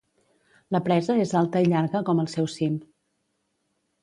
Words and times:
La 0.75 0.79
presa 0.87 1.17
és 1.25 1.33
alta 1.41 1.61
i 1.67 1.69
llarga 1.75 2.01
com 2.09 2.23
el 2.25 2.31
seu 2.37 2.49
cim. 2.55 2.81